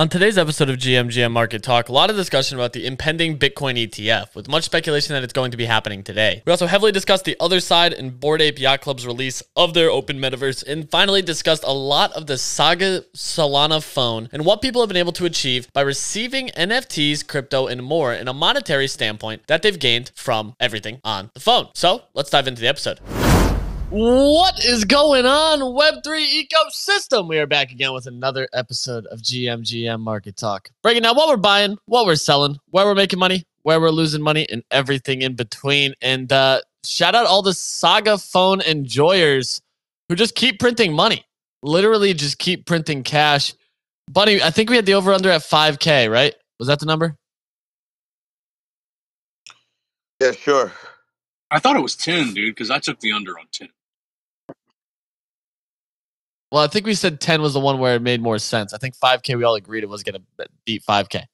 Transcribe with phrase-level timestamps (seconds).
[0.00, 3.76] On today's episode of GMGM Market Talk, a lot of discussion about the impending Bitcoin
[3.76, 6.42] ETF, with much speculation that it's going to be happening today.
[6.46, 9.90] We also heavily discussed the other side and Bored Ape Yacht Club's release of their
[9.90, 14.80] open metaverse, and finally discussed a lot of the Saga Solana phone and what people
[14.80, 19.46] have been able to achieve by receiving NFTs, crypto, and more in a monetary standpoint
[19.48, 21.68] that they've gained from everything on the phone.
[21.74, 23.00] So let's dive into the episode.
[23.90, 27.28] What is going on, Web3 ecosystem?
[27.28, 30.70] We are back again with another episode of GMGM Market Talk.
[30.80, 34.22] Breaking down what we're buying, what we're selling, where we're making money, where we're losing
[34.22, 35.94] money, and everything in between.
[36.00, 39.60] And uh, shout out all the Saga phone enjoyers
[40.08, 41.24] who just keep printing money.
[41.64, 43.54] Literally just keep printing cash.
[44.08, 46.36] Bunny, I think we had the over under at 5K, right?
[46.60, 47.16] Was that the number?
[50.20, 50.70] Yeah, sure.
[51.50, 53.68] I thought it was 10, dude, because I took the under on 10.
[56.50, 58.74] Well, I think we said 10 was the one where it made more sense.
[58.74, 61.24] I think 5K, we all agreed it was going to beat 5K.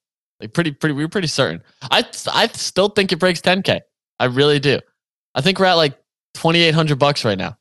[0.40, 1.62] Like pretty, pretty, we were pretty certain.
[1.90, 3.80] I, I still think it breaks 10K.
[4.18, 4.80] I really do.
[5.34, 5.98] I think we're at like
[6.34, 7.56] 2,800 bucks right now.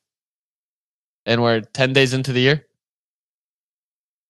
[1.24, 2.66] And we're 10 days into the year.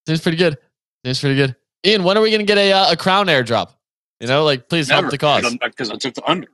[0.06, 0.56] Seems pretty good.
[1.05, 1.56] Seems pretty good.
[1.84, 3.72] Ian, when are we going to get a, uh, a crown airdrop?
[4.20, 5.56] You know, like please Never, help the cause.
[5.61, 6.48] Because I took the under.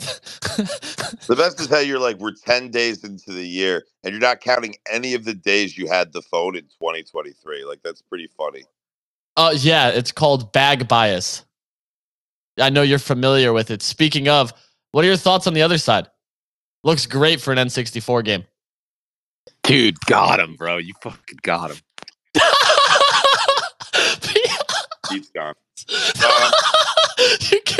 [1.26, 4.40] The best is how you're like, we're 10 days into the year and you're not
[4.40, 7.64] counting any of the days you had the phone in 2023.
[7.64, 8.64] Like, that's pretty funny.
[9.36, 11.44] Uh, yeah, it's called bag bias.
[12.58, 13.82] I know you're familiar with it.
[13.82, 14.52] Speaking of,
[14.92, 16.08] what are your thoughts on the other side?
[16.82, 18.44] Looks great for an N64 game.
[19.62, 20.78] Dude, got him, bro.
[20.78, 21.78] You fucking got him.
[25.10, 25.54] He's gone.
[25.90, 26.50] Uh,
[27.50, 27.79] you kicked him.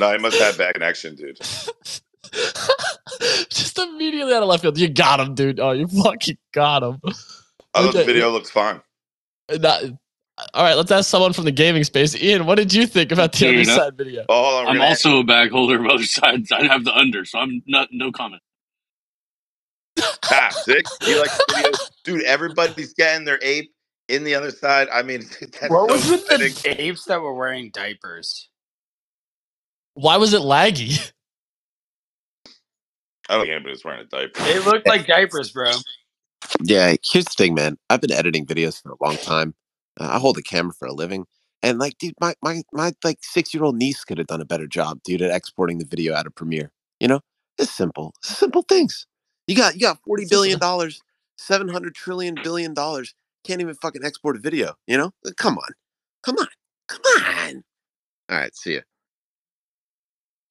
[0.00, 1.38] No, he must have bad connection, dude.
[3.50, 4.78] Just immediately out of left field.
[4.78, 5.60] You got him, dude.
[5.60, 7.00] Oh, you fucking got him.
[7.04, 7.10] I
[7.82, 7.98] thought Okay.
[7.98, 8.80] the video looks fine.
[9.48, 9.96] That-
[10.54, 12.16] all right, let's ask someone from the gaming space.
[12.16, 14.24] Ian, what did you think about the Dude, other side video?
[14.28, 14.66] Oh, hold on.
[14.68, 16.50] I'm gonna- also a bag holder of other sides.
[16.50, 18.42] I have the under, so I'm not no comment.
[20.30, 20.90] Ah, six?
[21.06, 21.90] You like the?
[22.04, 23.70] Dude, everybody's getting their ape
[24.08, 24.88] in the other side.
[24.90, 28.48] I mean, that's What so was with the apes that were wearing diapers?
[29.94, 31.12] Why was it laggy?
[33.28, 34.42] I don't think anybody's wearing a diaper.
[34.42, 35.70] They looked like diapers, bro.
[36.62, 37.78] Yeah, here's the thing, man.
[37.88, 39.54] I've been editing videos for a long time.
[40.00, 41.26] Uh, I hold a camera for a living.
[41.62, 44.46] And like, dude, my my my like six year old niece could have done a
[44.46, 46.72] better job, dude, at exporting the video out of Premiere.
[46.98, 47.20] You know,
[47.58, 49.06] it's simple, simple things.
[49.46, 51.00] You got you got forty billion dollars,
[51.36, 53.14] seven hundred trillion billion dollars.
[53.44, 54.74] Can't even fucking export a video.
[54.86, 55.68] You know, come on,
[56.22, 56.48] come on,
[56.88, 57.62] come on.
[58.30, 58.80] All right, see ya.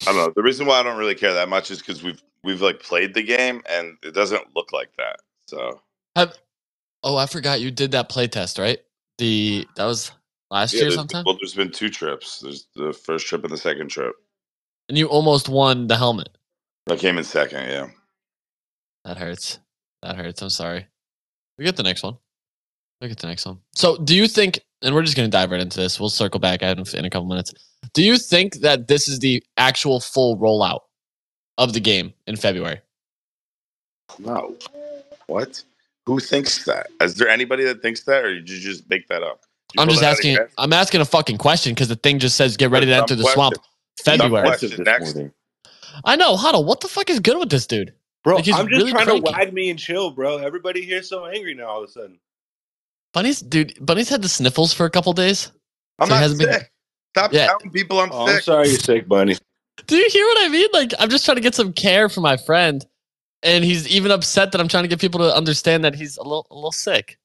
[0.06, 0.32] I don't know.
[0.34, 3.14] The reason why I don't really care that much is because we've we've like played
[3.14, 5.16] the game and it doesn't look like that.
[5.46, 5.80] So
[6.16, 6.36] have,
[7.02, 8.78] Oh, I forgot you did that playtest, right?
[9.18, 10.12] The that was
[10.50, 12.40] last yeah, year sometime, well, there's been two trips.
[12.40, 14.14] There's the first trip and the second trip.
[14.88, 16.30] and you almost won the helmet.
[16.90, 17.68] I came in second.
[17.68, 17.88] Yeah.
[19.04, 19.58] That hurts.
[20.02, 20.42] That hurts.
[20.42, 20.86] I'm sorry.
[21.58, 22.16] We get the next one.
[23.00, 23.58] We get the next one.
[23.74, 24.60] So, do you think?
[24.82, 26.00] And we're just going to dive right into this.
[26.00, 27.52] We'll circle back in, in a couple minutes.
[27.92, 30.80] Do you think that this is the actual full rollout
[31.58, 32.80] of the game in February?
[34.18, 34.56] No.
[35.26, 35.62] What?
[36.06, 36.88] Who thinks that?
[37.00, 39.42] Is there anybody that thinks that, or did you just make that up?
[39.78, 40.38] I'm just that out of asking.
[40.58, 43.22] I'm asking a fucking question because the thing just says get ready to enter the
[43.22, 43.34] question.
[43.36, 43.54] swamp.
[44.04, 44.48] Dumb February.
[44.48, 44.82] question.
[44.84, 45.16] Next.
[46.04, 46.36] I know.
[46.36, 46.64] Huddle.
[46.64, 47.92] What the fuck is good with this dude?
[48.24, 49.22] Bro, Like, he's I'm just really trying cranky.
[49.22, 50.38] to wag me and chill, bro.
[50.38, 52.18] Everybody here's so angry now all of a sudden.
[53.12, 53.74] Bunny's dude.
[53.84, 55.52] Bunny's had the sniffles for a couple days.
[55.98, 56.72] I'm So he not hasn't been- sick.
[57.14, 57.48] Stop Yeah.
[57.48, 58.44] telling people I'm Oh, I'm sick.
[58.44, 59.36] sorry you're sick, Bunny.
[59.86, 60.68] Do you hear what I mean?
[60.72, 62.84] Like, I'm just trying to get some care for my friend,
[63.42, 66.22] and he's even upset that I'm trying to get people to understand that he's a
[66.22, 67.18] little, a little sick.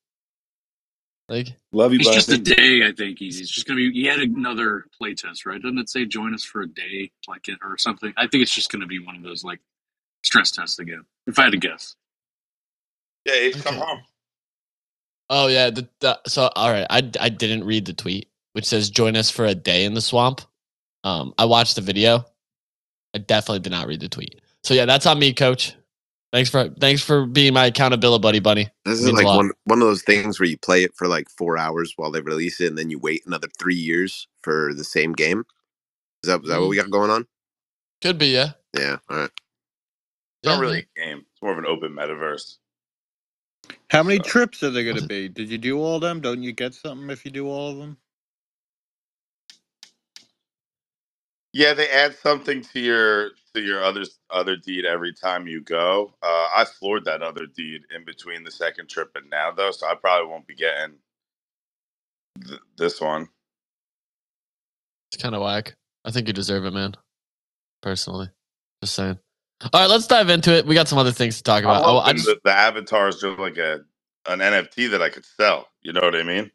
[1.29, 2.15] Like, Love you, It's Bunny.
[2.17, 3.19] just a day, I think.
[3.19, 3.91] He's, he's just gonna be.
[3.91, 5.61] He had another play test, right?
[5.61, 8.13] Doesn't it say join us for a day, like it or something?
[8.17, 9.59] I think it's just gonna be one of those like
[10.23, 11.03] stress tests again.
[11.27, 11.95] If I had to guess,
[13.25, 14.01] Yeah, Abe, come home.
[15.29, 18.89] oh yeah, the, the, so all right, I I didn't read the tweet which says
[18.91, 20.41] join us for a day in the swamp.
[21.05, 22.25] Um, I watched the video.
[23.15, 24.41] I definitely did not read the tweet.
[24.63, 25.75] So yeah, that's on me, coach.
[26.33, 28.69] Thanks for thanks for being my accountability buddy, bunny.
[28.85, 31.57] This is like one one of those things where you play it for like four
[31.57, 35.13] hours while they release it, and then you wait another three years for the same
[35.13, 35.45] game.
[36.23, 37.27] Is that is that what we got going on?
[38.01, 38.51] Could be, yeah.
[38.77, 38.97] Yeah.
[39.09, 39.31] All right.
[40.43, 41.25] It's not really a game.
[41.33, 42.57] It's more of an open metaverse.
[43.89, 45.29] How many So- trips are there going to be?
[45.29, 46.21] Did you do all of them?
[46.21, 47.97] Don't you get something if you do all of them?
[51.55, 56.13] Yeah, they add something to your to your other other deed every time you go.
[56.21, 59.87] Uh, I floored that other deed in between the second trip and now, though, so
[59.87, 60.95] I probably won't be getting
[62.45, 63.29] th- this one.
[65.09, 65.75] It's kind of whack.
[66.03, 66.95] I think you deserve it, man.
[67.81, 68.27] Personally,
[68.83, 69.17] just saying.
[69.61, 70.65] All right, let's dive into it.
[70.65, 71.85] We got some other things to talk about.
[71.85, 73.79] Oh, I just, that the avatars are like a
[74.27, 75.69] an NFT that I could sell.
[75.81, 76.51] You know what I mean?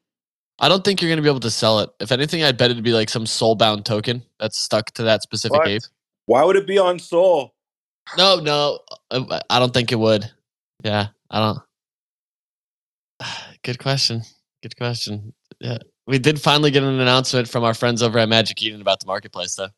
[0.60, 1.90] I don't think you're gonna be able to sell it.
[2.00, 5.58] If anything, I'd bet it'd be like some soul-bound token that's stuck to that specific
[5.58, 5.68] What?
[5.68, 5.82] ape.
[6.26, 7.54] Why would it be on Soul?
[8.16, 8.80] No, no,
[9.10, 10.30] uh, I don't think it would.
[10.84, 11.58] Yeah, I don't.
[13.62, 14.22] Good question.
[14.62, 15.32] Good question.
[15.60, 19.00] Yeah, we did finally get an announcement from our friends over at Magic Eden about
[19.00, 19.68] the marketplace, though,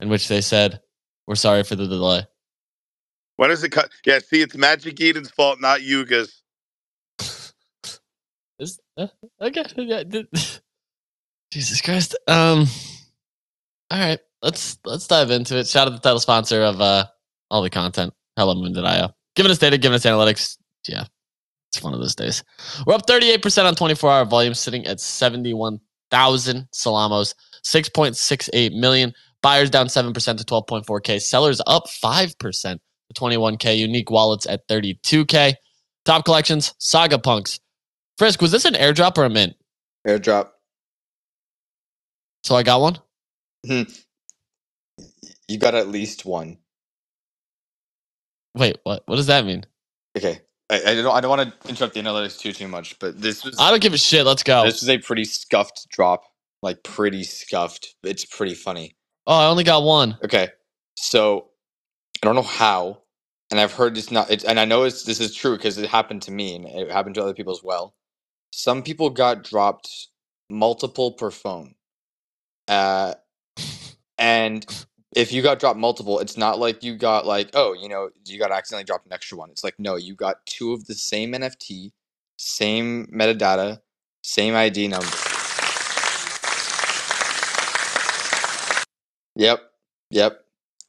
[0.00, 0.80] in which they said,
[1.26, 2.26] "We're sorry for the delay."
[3.36, 3.90] When is it cut?
[4.06, 6.42] Yeah, see, it's Magic Eden's fault, not Yuga's.
[9.40, 9.64] Okay?
[9.76, 10.02] Yeah,
[11.52, 12.16] Jesus Christ.
[12.26, 12.66] Um.
[13.90, 15.66] All right, let's let's dive into it.
[15.68, 17.06] Shout out the title sponsor of uh
[17.50, 19.10] all the content, HelloMoon.io.
[19.36, 20.56] Giving us data, giving us analytics.
[20.88, 21.04] Yeah,
[21.70, 22.42] it's one of those days.
[22.86, 27.34] We're up 38% on 24 hour volume, sitting at 71,000 Salamos,
[27.64, 29.12] 6.68 million.
[29.42, 31.20] Buyers down 7% to 12.4K.
[31.20, 32.36] Sellers up 5%
[32.72, 32.80] to
[33.14, 33.78] 21K.
[33.78, 35.54] Unique wallets at 32K.
[36.04, 37.60] Top collections, Saga Punks.
[38.18, 39.54] Frisk, was this an airdrop or a mint?
[40.06, 40.50] Airdrop.
[42.44, 42.98] So I got one?
[43.66, 43.82] Hmm.
[45.48, 46.58] You got at least one.
[48.54, 49.02] Wait, what?
[49.06, 49.64] What does that mean?
[50.16, 50.40] Okay.
[50.70, 53.44] I, I don't I don't want to interrupt the analytics too too much, but this
[53.44, 54.26] was I don't give a shit.
[54.26, 54.64] Let's go.
[54.64, 56.24] this was a pretty scuffed drop.
[56.62, 57.94] Like pretty scuffed.
[58.02, 58.96] It's pretty funny.
[59.26, 60.18] Oh, I only got one.
[60.24, 60.48] Okay.
[60.96, 61.50] So
[62.22, 63.02] I don't know how,
[63.50, 65.88] and I've heard this not it's and I know it's this is true because it
[65.88, 67.94] happened to me and it happened to other people as well.
[68.52, 70.08] Some people got dropped
[70.50, 71.74] multiple per phone.
[72.68, 73.14] Uh
[74.18, 74.66] and
[75.14, 78.38] if you got dropped multiple, it's not like you got like, oh, you know, you
[78.38, 79.50] got accidentally dropped an extra one.
[79.50, 81.92] It's like, no, you got two of the same NFT,
[82.36, 83.80] same metadata,
[84.22, 85.06] same ID number.
[89.36, 89.60] Yep.
[90.10, 90.45] Yep.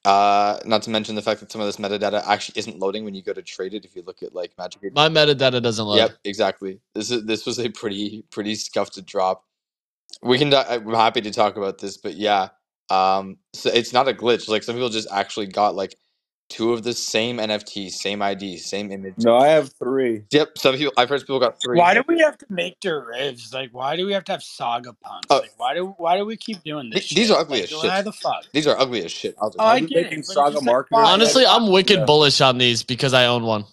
[0.07, 3.13] Uh, not to mention the fact that some of this metadata actually isn't loading when
[3.13, 3.83] you go to trade it.
[3.83, 4.81] If you look at like Magic.
[4.95, 5.97] My metadata doesn't load.
[5.97, 6.79] Yep, exactly.
[6.95, 9.43] This is this was a pretty pretty scuffed drop.
[10.21, 10.53] We can.
[10.53, 12.47] I'm happy to talk about this, but yeah,
[12.89, 14.47] um, so it's not a glitch.
[14.47, 15.95] Like some people just actually got like
[16.49, 19.15] two of the same NFT, same ID, same image.
[19.19, 20.23] No, I have three.
[20.31, 20.57] Yep.
[20.57, 20.93] Some people.
[20.97, 21.77] I've heard people got three.
[21.77, 23.53] Why do we have to make derivs?
[23.53, 25.27] Like, why do we have to have saga punks?
[25.29, 25.39] Oh.
[25.39, 27.07] like, why do why do we keep doing this?
[27.07, 27.35] Th- these shit?
[27.35, 28.45] are ugly like, as Why the fuck?
[28.53, 29.35] These are ugly as shit.
[29.41, 32.05] I'll just, Oh, I get it, Saga it's like, Honestly, I'm wicked Yeah.
[32.05, 33.65] bullish on these because I own one.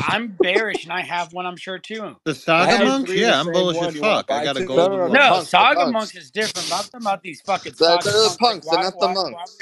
[0.00, 1.46] I'm bearish and I have one.
[1.46, 2.16] I'm sure too.
[2.24, 3.10] The Saga have monks?
[3.10, 4.30] three of the Yeah, I'm bullish as fuck.
[4.30, 4.66] I got a two?
[4.66, 5.12] golden No, no, no.
[5.12, 5.92] No, punks, saga punks.
[5.92, 6.68] monks is different.
[6.72, 8.36] I'm talking about these fucking They're- the punks.
[8.38, 9.56] punks, they're not the why, why monks.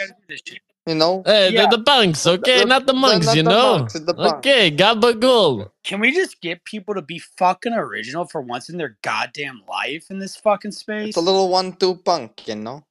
[0.86, 1.22] We gotta do this shit?
[1.22, 1.22] You know.
[1.26, 1.60] Hey, Yeah.
[1.62, 2.56] they're the punks, okay?
[2.58, 3.78] They're- not the they're monks, not you the know?
[3.78, 4.38] monks, it's the punks.
[4.38, 5.70] Okay, gabagool.
[5.84, 10.06] Can we just get people to be fucking original for once in their goddamn life
[10.10, 11.08] in this fucking space?
[11.08, 12.84] It's a little one-two punk, you know.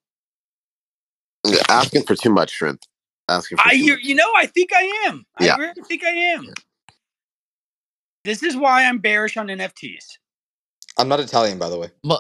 [1.69, 2.81] Asking for too much, shrimp.
[3.27, 4.03] Asking for I, too you, much.
[4.03, 5.25] you know, I think I am.
[5.39, 5.55] I Yeah.
[5.57, 6.53] really think I am.
[8.23, 10.17] This is why I'm bearish on NFTs.
[10.97, 11.89] I'm not Italian, by the way.
[12.03, 12.17] Mu-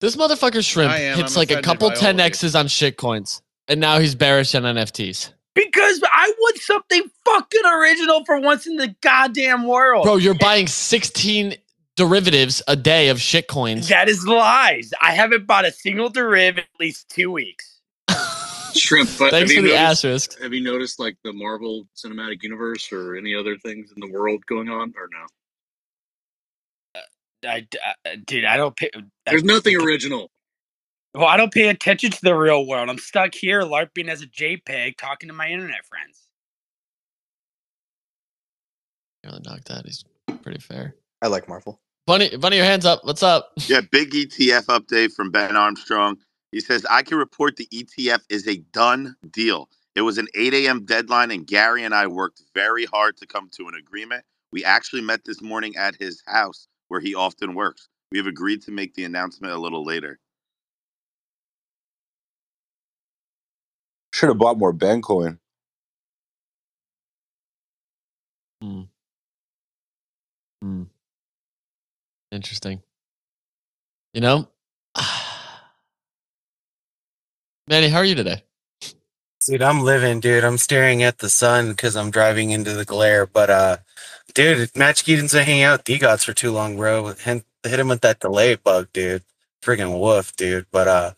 [0.00, 1.16] this motherfucker shrimp am.
[1.16, 2.22] hits I'm like a couple by all of you.
[2.22, 5.32] 10x's on shitcoins, and now he's bearish on NFTs.
[5.54, 10.04] Because I want something fucking original for once in the goddamn world.
[10.04, 11.56] Bro, you're buying 16
[11.96, 13.88] derivatives a day of shit coins.
[13.88, 14.92] That is lies.
[15.02, 17.80] I haven't bought a single deriv in at least two weeks.
[18.76, 19.08] Shrimp.
[19.18, 20.40] But Thanks have for you the noticed, asterisk.
[20.40, 24.46] Have you noticed like the Marvel Cinematic Universe or any other things in the world
[24.46, 27.00] going on, or no?
[27.00, 28.90] Uh, I, I- uh, dude, I don't pay.
[29.26, 30.30] There's nothing original.
[31.18, 32.88] Well, I don't pay attention to the real world.
[32.88, 36.28] I'm stuck here larping as a JPEG, talking to my internet friends.
[39.24, 39.84] Really knocked that.
[39.84, 40.04] He's
[40.42, 40.94] pretty fair.
[41.20, 41.80] I like Marvel.
[42.06, 43.04] Bunny, Bunny, your hands up.
[43.04, 43.50] What's up?
[43.66, 46.18] Yeah, big ETF update from Ben Armstrong.
[46.52, 49.68] He says, I can report the ETF is a done deal.
[49.96, 50.84] It was an 8 a.m.
[50.84, 54.24] deadline, and Gary and I worked very hard to come to an agreement.
[54.52, 57.88] We actually met this morning at his house where he often works.
[58.12, 60.20] We have agreed to make the announcement a little later.
[64.18, 65.38] Should have bought more Bencoin.
[68.60, 68.80] Hmm.
[70.60, 70.82] Hmm.
[72.32, 72.82] Interesting.
[74.12, 74.48] You know,
[77.68, 78.42] Manny, how are you today?
[79.46, 80.42] Dude, I'm living, dude.
[80.42, 83.24] I'm staring at the sun because I'm driving into the glare.
[83.24, 83.76] But uh,
[84.34, 87.14] dude, Magic Eden's been hanging out with DeGods for too long, bro.
[87.14, 89.22] Hit, hit him with that delay bug, dude.
[89.62, 90.66] Friggin' woof, dude.
[90.72, 91.12] But uh,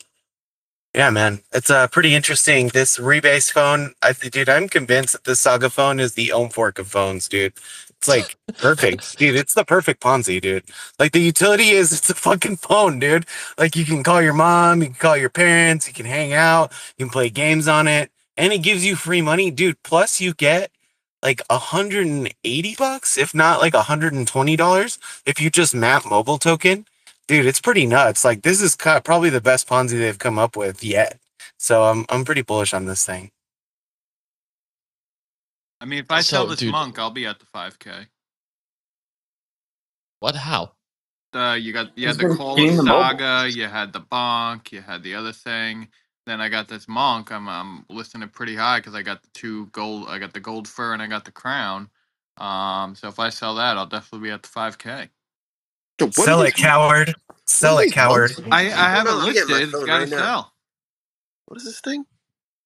[0.95, 2.69] Yeah, man, it's uh, pretty interesting.
[2.69, 6.81] This rebase phone, I dude, I'm convinced that this Saga phone is the Ohm fork
[6.81, 7.53] of phones, dude.
[7.91, 9.37] It's like perfect, dude.
[9.37, 10.65] It's the perfect Ponzi, dude.
[10.99, 13.27] Like the utility is, it's a fucking phone, dude.
[13.57, 16.73] Like you can call your mom, you can call your parents, you can hang out,
[16.99, 19.81] you can play games on it, and it gives you free money, dude.
[19.85, 20.73] Plus, you get
[21.23, 26.85] like 180 bucks, if not like 120 dollars, if you just map mobile token
[27.31, 28.25] dude, it's pretty nuts.
[28.25, 31.19] Like this is kind probably the best Ponzi they've come up with yet.
[31.59, 33.31] So I'm I'm pretty bullish on this thing.
[35.81, 38.07] I mean, if I sell this dude- monk, I'll be at the 5K.
[40.19, 40.35] What?
[40.35, 40.73] How?
[41.33, 42.83] Uh, you got you He's had the been Cola getting the.
[42.83, 45.89] Saga, you had the Bonk, you had the other thing.
[46.27, 47.31] Then I got this monk.
[47.31, 50.09] I'm I'm listing it pretty high because I got the two gold.
[50.09, 51.89] I got the gold fur and I got the crown.
[52.37, 55.09] Um, so if I sell that, I'll definitely be at the 5K.
[56.01, 57.15] Dude, what Sell it, coward.
[57.45, 58.33] Sell it, coward.
[58.51, 59.73] I I have it Hold on, I'm getting listed.
[59.73, 60.17] Got to right now.
[60.17, 60.53] sell.
[61.47, 62.07] What is this thing?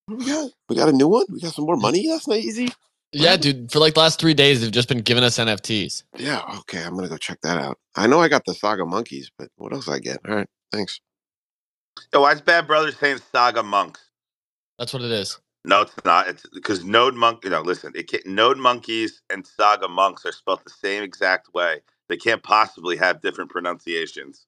[0.06, 0.50] What do we got?
[0.68, 1.26] We got a new one.
[1.28, 2.06] We got some more money.
[2.06, 2.68] That's not easy.
[3.12, 3.72] Yeah, dude.
[3.72, 6.04] For like the last three days, they've just been giving us NFTs.
[6.16, 6.42] Yeah.
[6.60, 6.82] Okay.
[6.82, 7.78] I'm gonna go check that out.
[7.96, 10.18] I know I got the Saga monkeys, but what else I get?
[10.28, 10.48] All right.
[10.70, 11.00] Thanks.
[12.12, 14.00] Yo, why is Bad Brothers saying Saga Monks?
[14.78, 15.38] That's what it is.
[15.64, 16.28] No, it's not.
[16.28, 17.44] It's because Node Monk.
[17.44, 21.54] You know, listen, it can, Node Monkeys and Saga Monks are spelled the same exact
[21.54, 21.80] way.
[22.08, 24.46] They can't possibly have different pronunciations.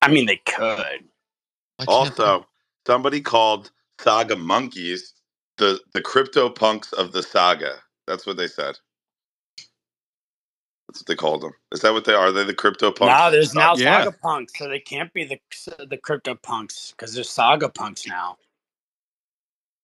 [0.00, 1.04] I mean, they could.
[1.76, 2.46] Why can't Also,
[2.86, 3.70] somebody called
[4.00, 5.14] Saga Monkeys
[5.58, 7.76] the the crypto punks of the saga.
[8.06, 8.76] That's what they said.
[10.88, 11.52] That's what they called them.
[11.72, 12.28] Is that what they are?
[12.28, 13.18] Are they the crypto punks?
[13.18, 14.04] No, there's now Yeah.
[14.04, 15.40] Saga punks, so they can't be the
[15.88, 18.36] the crypto punks because they're Saga punks now.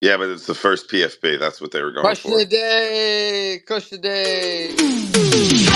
[0.00, 1.40] Yeah, but it's the first PFP.
[1.40, 2.40] That's what they were going Question for.
[2.40, 3.60] of the day.
[3.66, 5.67] Question of the day.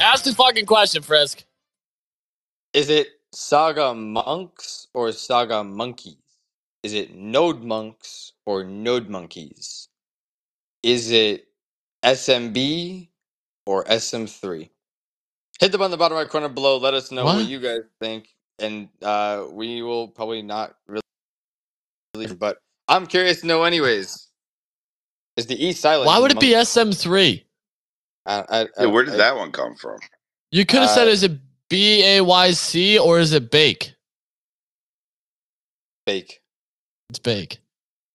[0.00, 1.44] Ask the fucking question, Frisk.
[2.72, 6.16] Is it Saga monks or Saga monkeys?
[6.82, 9.88] Is it node monks or node monkeys?
[10.82, 11.46] Is it
[12.02, 13.08] SMB
[13.66, 14.70] or SM3?
[15.60, 16.78] Hit the button in the bottom right corner below.
[16.78, 17.46] Let us know what, What?
[17.48, 21.02] you guys think, and uh, we will probably not really.
[22.28, 22.58] But
[22.88, 24.28] I'm curious to know, anyways.
[25.36, 26.06] Is the E silent?
[26.06, 27.44] Why would it be SM3?
[28.26, 29.98] I, I, Yeah, where I- did that one come from?
[30.50, 31.32] You could have said, Uh, is it
[31.68, 33.94] B A Y C or is it Bake?
[36.06, 36.42] bake?
[37.08, 37.58] It's Bake.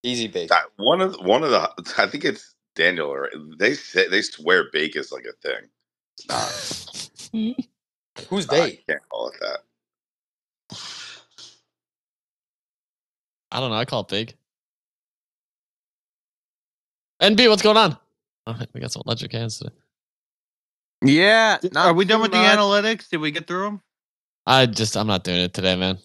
[0.04, 0.50] Easy bake.
[0.50, 3.08] That- One of the, one of the I think it's Daniel.
[3.08, 5.70] Or they say they swear bake is like a thing.
[6.18, 7.66] It's not.
[8.30, 8.72] Who's I they?
[8.88, 10.80] can't call it that.
[13.56, 13.78] I don't know.
[13.78, 14.36] I call it Big.
[17.22, 17.98] NB, what's going on?
[18.46, 19.74] All right, we got some electric hands today.
[21.02, 21.60] Yeah.
[21.74, 22.58] Are we done too with the much.
[22.58, 23.08] analytics?
[23.08, 23.82] Did we get through them?
[24.46, 25.98] I just, I'm not doing it today, man.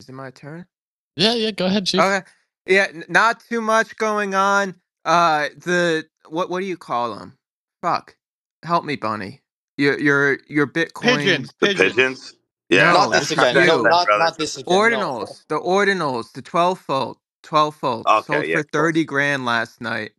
[0.00, 0.66] Is it my turn?
[1.14, 2.00] Yeah, yeah, go ahead, Chief.
[2.00, 2.26] Okay.
[2.66, 4.74] Yeah, not too much going on.
[5.04, 7.38] Uh, the what what do you call them?
[7.80, 8.16] Fuck,
[8.64, 9.40] help me, Bunny.
[9.78, 11.54] Your your your Bitcoin Pigeons.
[11.60, 11.94] The Pigeons.
[11.94, 12.35] pigeons.
[12.70, 13.54] Yeah, No, not this that's again.
[13.54, 13.82] not No, you.
[13.82, 14.18] not, Brothers.
[14.18, 14.88] not this again.
[14.90, 15.00] no.
[15.00, 15.44] ordinals.
[15.48, 20.12] The ordinals, the twelve fold, twelve fold Okay, sold yeah, for thirty grand last night.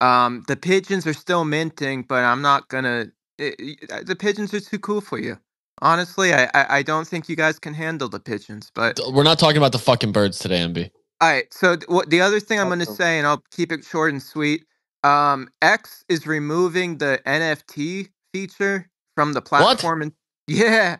[0.00, 3.08] Um, the pigeons are still minting, but I'm not gonna.
[3.38, 5.38] It, it- the pigeons are too cool for you.
[5.82, 8.96] Honestly, I, I I don't think you guys can handle the pigeons, but.
[8.96, 10.90] D- We're not talking about the fucking birds today, MB.
[11.20, 11.52] All right.
[11.54, 14.12] So th- what the other thing I'm going to say, and I'll keep it short
[14.12, 14.64] and sweet.
[15.04, 20.12] Um, X is removing the NFT feature from the platform, and
[20.48, 20.98] yeah.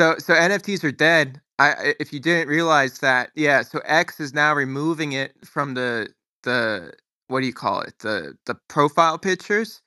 [0.00, 1.42] So so NFTs are dead.
[1.58, 3.60] I if you didn't realize that, yeah.
[3.60, 6.08] So X is now removing it from the
[6.42, 6.94] the
[7.28, 7.98] what do you call it?
[7.98, 9.82] The the profile pictures.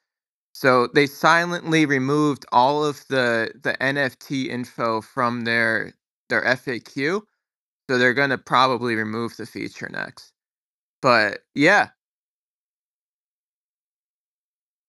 [0.54, 5.94] So they silently removed all of the the NFT info from their
[6.30, 7.24] their FAQ.
[7.90, 10.34] So they're gonna probably remove the feature next.
[11.02, 11.90] But yeah,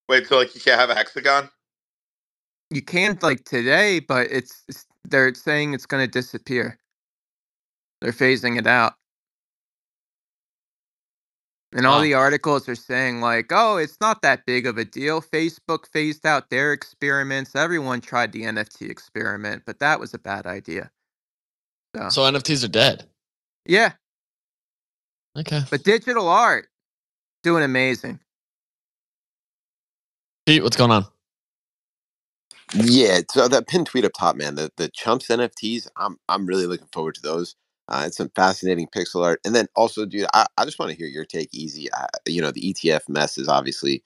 [0.09, 1.50] Wait, so like you can't have a hexagon?
[2.71, 6.79] you can't like today, but it's, it's they're saying it's gonna disappear.
[8.03, 8.95] They're phasing it out.
[11.73, 12.03] And all Wow.
[12.03, 15.23] the articles are saying like, oh, it's not that big of a deal.
[15.23, 17.57] Facebook phased out their experiments.
[17.57, 20.91] Everyone tried the NFT experiment, but that was a bad idea.
[21.97, 23.09] So, So NFTs are dead.
[23.67, 23.95] yeah,
[25.39, 25.63] Okay.
[25.71, 26.69] but digital art
[27.43, 28.21] doing amazing.
[30.47, 31.07] Pete, what's going on?
[32.75, 36.66] Yeah, so that pinned tweet up top, man, the the chumps NFTs, I'm I'm really
[36.66, 37.57] looking forward to those.
[37.88, 40.99] Uh, it's some fascinating pixel art, and then also, dude, I, I just want to
[40.99, 41.90] hear your take, easy.
[41.93, 43.99] Uh, you know, the ETF mess is obviously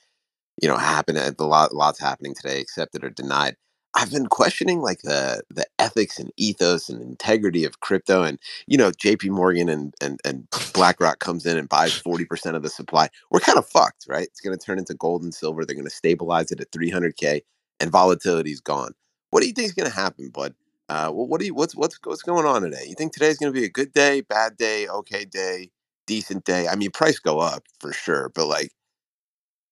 [0.63, 1.17] you know, happen.
[1.17, 3.57] A lot, lots happening today, accepted or denied.
[3.95, 8.23] I've been questioning like the the ethics and ethos and integrity of crypto.
[8.25, 9.31] And you know, J.P.
[9.31, 13.09] Morgan and and and BlackRock comes in and buys forty percent of the supply.
[13.31, 14.29] We're kind of fucked, right?
[14.29, 15.65] It's going to turn into gold and silver.
[15.65, 17.43] They're going to stabilize it at three hundred k,
[17.81, 18.93] and volatility's gone.
[19.31, 20.55] What do you think is going to happen, bud?
[20.89, 22.85] Uh, what do you what's what's what's going on today?
[22.89, 25.71] You think today's going to be a good day, bad day, okay day,
[26.07, 26.67] decent day?
[26.69, 28.71] I mean, price go up for sure, but like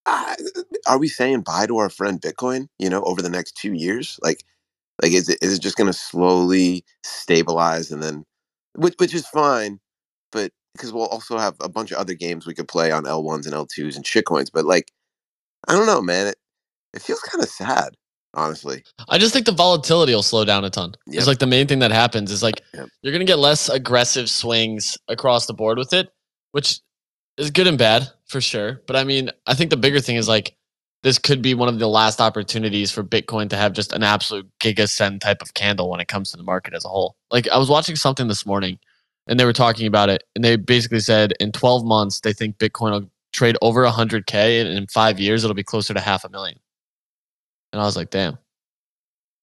[0.07, 0.35] uh,
[0.87, 2.67] are we saying bye to our friend Bitcoin?
[2.79, 4.43] You know, over the next two years, like,
[5.01, 8.25] like is it is it just going to slowly stabilize and then,
[8.75, 9.79] which which is fine,
[10.31, 13.23] but because we'll also have a bunch of other games we could play on L
[13.23, 14.91] ones and L twos and shitcoins, but like,
[15.67, 16.27] I don't know, man.
[16.27, 16.37] It
[16.93, 17.95] it feels kind of sad,
[18.33, 18.83] honestly.
[19.09, 20.93] I just think the volatility will slow down a ton.
[21.07, 21.17] Yep.
[21.17, 22.89] It's like the main thing that happens is like Yep.
[23.01, 26.09] you're gonna get less aggressive swings across the board with it,
[26.51, 26.79] which
[27.37, 28.81] is good and bad for sure.
[28.87, 30.55] But I mean, I think the bigger thing is like
[31.03, 34.47] this could be one of the last opportunities for Bitcoin to have just an absolute
[34.59, 37.15] gigasend type of candle when it comes to the market as a whole.
[37.31, 38.79] Like I was watching something this morning
[39.27, 42.57] and they were talking about it and they basically said in 12 months they think
[42.57, 46.29] Bitcoin will trade over 100k and in 5 years it'll be closer to half a
[46.29, 46.57] million.
[47.77, 48.39] And I was like, "Damn."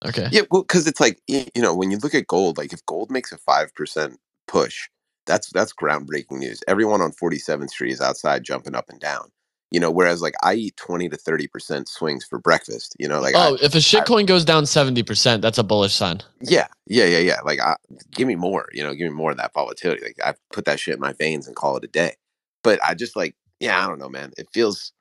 [0.05, 0.29] Okay.
[0.33, 3.13] Yeah, well, because it's like you know when you look at gold, like if gold
[3.13, 4.89] makes a five percent push,
[5.27, 6.63] that's that's groundbreaking news.
[6.67, 9.31] Everyone on Forty Seventh Street is outside jumping up and down.
[9.71, 12.97] You know, whereas like I eat twenty to thirty percent swings for breakfast.
[12.99, 16.23] You know, like I, oh, if a shitcoin goes down 70%, that's a bullish sign.
[16.41, 17.41] yeah, yeah, yeah, yeah.
[17.45, 17.77] Like I,
[18.13, 18.69] give me more.
[18.73, 20.03] You know, give me more of that volatility.
[20.03, 22.17] Like I put that shit in my veins and call it a day.
[22.65, 24.33] But I just like, yeah, I don't know, man.
[24.39, 24.93] It feels,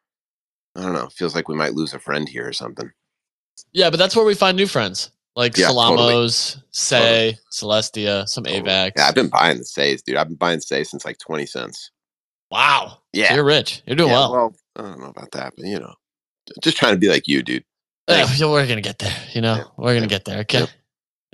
[0.75, 1.05] I don't know.
[1.05, 2.91] It feels like we might lose a friend here or something.
[3.71, 5.11] Yeah, but that's where we find new friends.
[5.35, 6.13] Like Yeah, totally.
[6.13, 8.91] Salamos, Sei, Celestia, some AVAX.
[8.97, 10.15] Yeah, I've been buying the Says, dude.
[10.17, 11.89] I've been buying Sei since like twenty cents.
[12.51, 12.99] wow.
[13.13, 13.29] Yeah.
[13.29, 13.81] So you're rich.
[13.87, 14.55] You're doing Yeah, well.
[14.75, 15.93] I don't know about that, but you know,
[16.61, 17.63] just trying to be like you, dude.
[18.07, 19.15] Yeah, yeah, we're gonna get there.
[19.33, 19.63] You know, Yeah.
[19.77, 20.39] we're gonna get there.
[20.41, 20.67] Okay.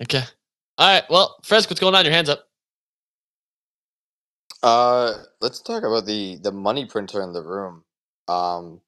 [0.02, 0.24] Okay.
[0.78, 1.04] All right.
[1.10, 2.06] Well, Frisk, what's going on?
[2.06, 2.48] Your hands up.
[4.64, 7.84] Uh, let's talk about the the money printer in the room.
[8.28, 8.82] Um,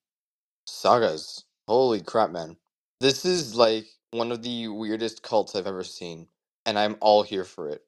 [0.68, 1.46] sagas.
[1.68, 2.58] Holy crap, man!
[3.02, 6.30] This is like one of the weirdest cults I've ever seen,
[6.66, 7.84] and I'm all here for it.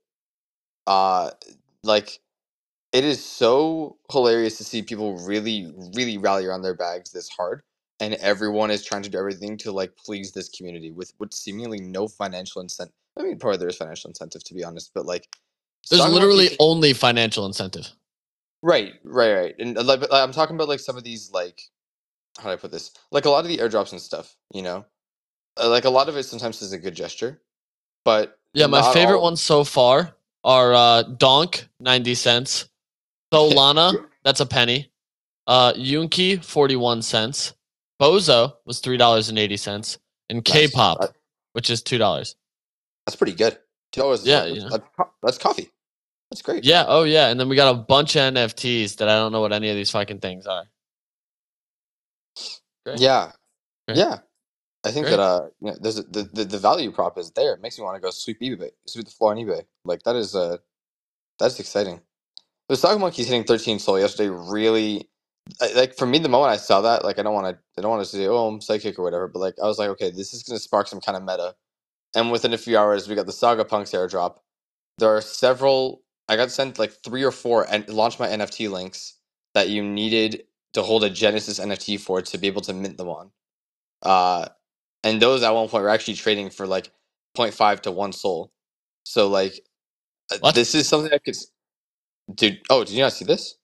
[0.88, 1.32] Uh,
[1.84, 2.20] like
[2.94, 7.64] it is so hilarious to see people really, really rally around their bags this hard,
[8.00, 11.82] and everyone is trying to do everything to like please this community with with seemingly
[11.82, 12.96] no financial incentive.
[13.20, 15.28] I mean, probably there is financial incentive to be honest, but like
[15.90, 17.90] There's literally only financial incentive.
[18.64, 19.56] Right, right, right.
[19.60, 21.62] And uh, like, but, like, I'm talking about like some of these like
[22.40, 22.92] how do I put this?
[23.12, 24.86] Like a lot of the airdrops and stuff, you know,
[25.62, 27.42] uh, like a lot of it sometimes is a good gesture,
[28.06, 32.70] but Yeah, my favorite all- ones so far are uh, Donk, 90 cents.
[33.34, 34.92] Solana, that's a penny.
[35.48, 37.54] Uh, Yunki, 41 cents.
[38.02, 39.98] Bozo was $3.80.
[40.30, 40.44] And Nice.
[40.54, 41.14] K-pop, That-
[41.54, 42.36] which is $2.
[43.06, 43.58] That's pretty good.
[43.92, 44.26] Two dollars.
[44.26, 44.70] Yeah, that's, you know.
[44.70, 44.84] that's,
[45.22, 45.70] that's coffee.
[46.32, 46.64] That's great.
[46.64, 47.28] Yeah, oh yeah.
[47.28, 49.76] And then we got a bunch of NFTs that I don't know what any of
[49.76, 50.64] these fucking things are.
[52.86, 53.00] Great.
[53.00, 53.32] Yeah,
[53.88, 53.98] Great.
[54.00, 54.20] yeah.
[54.86, 55.18] I think Great.
[55.18, 57.54] that uh, you know, there's a, the, the the value prop is there.
[57.54, 59.64] It makes me want to go sweep eBay, sweep the floor on eBay.
[59.86, 60.58] Like that is uh,
[61.40, 62.02] that's exciting.
[62.70, 64.30] The stock monkey's hitting 13 soul yesterday.
[64.30, 65.10] Really,
[65.62, 67.82] I- like for me, the moment I saw that, like I don't want to, I
[67.82, 70.12] don't want to say, oh, I'm psychic or whatever, but like I was like, okay,
[70.12, 71.56] this is gonna spark some kind of meta.
[72.16, 74.38] And within a few hours, we got the Saga Punks airdrop.
[75.00, 76.04] There are several.
[76.30, 79.16] I got sent like three or four and launch my NFT links
[79.56, 80.44] that you needed
[80.74, 83.32] to hold a Genesis NFT for to be able to mint them on.
[84.04, 84.48] Uh,
[85.04, 86.92] and those at one point were actually trading for like
[87.38, 88.52] 0.5 to one soul.
[89.06, 89.60] So like,
[90.32, 90.56] uh, What?
[90.56, 91.36] this is something I could.
[91.36, 91.48] s-
[92.34, 93.56] Dude, oh, did you not see this?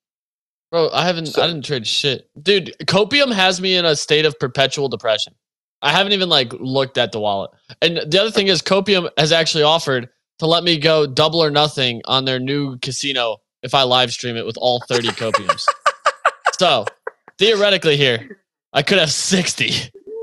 [0.72, 2.30] Bro, I haven't So- I didn't trade shit.
[2.42, 5.34] Dude, copium has me in a state of perpetual depression.
[5.82, 7.52] I haven't even like looked at the wallet.
[7.82, 11.50] And the other thing is copium has actually offered to let me go double or
[11.50, 15.66] nothing on their new casino if I live stream it with all 30 copiums.
[16.60, 16.86] so,
[17.38, 18.42] theoretically here,
[18.74, 19.72] I could have 60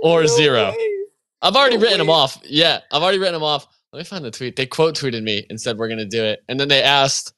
[0.03, 0.75] or zero.
[1.47, 2.39] I've already No written them off.
[2.45, 3.67] Yeah, I've already written them off.
[3.93, 4.57] Let me find the tweet.
[4.57, 6.45] They quote tweeted me and said we're gonna do it.
[6.49, 7.33] And then they asked,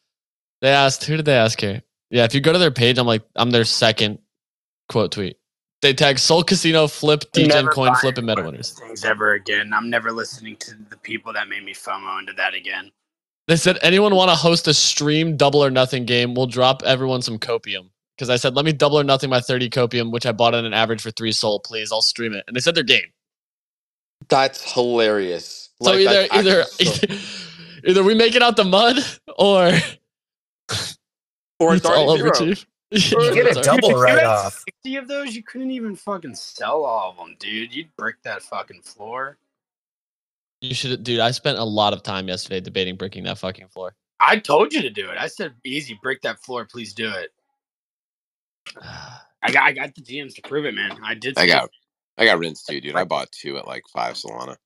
[0.62, 1.83] they asked, who did they ask here?
[2.11, 4.18] Yeah, if you go to their page, I'm like, I'm their second
[4.88, 5.37] quote tweet.
[5.83, 8.73] They tag Soul Casino, Flip, DGen Coin, Flip, and Meta winners.
[8.73, 9.73] Things ever again.
[9.73, 12.90] I'm never listening to the people that made me FOMO into that again.
[13.47, 16.35] They said, anyone want to host a stream double or nothing game?
[16.35, 17.90] We'll drop everyone some copium.
[18.16, 20.64] Because I said, let me double or nothing my 30 copium, which I bought at
[20.64, 21.92] an average for three soul, please.
[21.92, 22.44] I'll stream it.
[22.49, 23.07] And they said they're game.
[24.29, 25.71] That's hilarious.
[25.83, 27.21] So Like, either that's either so- either,
[27.88, 28.97] either we make it out the mud
[29.38, 29.73] or
[31.59, 32.31] or it's it's already all over.
[32.31, 32.67] Chief.
[32.91, 34.64] You get a double Dude, if write off.
[34.85, 37.75] 60 of those, you couldn't even fucking sell all of them, dude.
[37.75, 39.37] You'd brick that fucking floor.
[40.62, 41.21] You should, dude.
[41.21, 43.95] I spent a lot of time yesterday debating bricking that fucking floor.
[44.21, 45.19] I told you to do it.
[45.19, 46.64] I said, easy, brick that floor.
[46.64, 47.31] Please do it.
[49.43, 50.99] I got, I got the GMs to prove it, man.
[51.05, 51.37] I did.
[51.38, 51.71] I got it.
[52.19, 52.97] I got rinsed too, dude.
[52.97, 54.57] I bought two at like five Solana.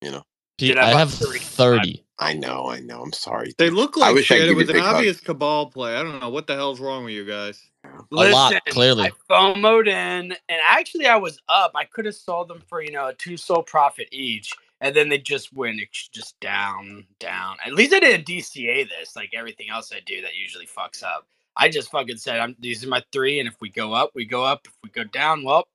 [0.00, 0.22] You know.
[0.58, 2.04] Pete, Dude, I I have 30.
[2.18, 3.00] I know, I know.
[3.00, 3.54] I'm sorry.
[3.56, 4.50] They look like wish I shit.
[4.50, 4.94] It was an big bucks.
[4.94, 5.96] obvious cabal play.
[5.96, 7.62] I don't know what the hell's wrong with you guys.
[7.82, 9.04] A lot, clearly.
[9.04, 11.72] I FOMO'd in, and actually, I was up.
[11.74, 15.08] I could have sold them for you know a two soul profit each, and then
[15.08, 15.80] they just went
[16.12, 17.56] just down, down.
[17.64, 21.26] At least I didn't DCA this like everything else I do that usually fucks up.
[21.56, 24.26] I just fucking said, "I'm these are my three, and if we go up, we
[24.26, 24.66] go up.
[24.66, 25.68] If we go down, well,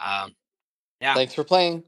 [0.00, 0.34] um,
[1.00, 1.84] yeah." Thanks for playing.